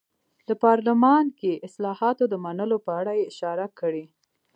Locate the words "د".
0.47-0.49, 1.57-1.63, 2.29-2.35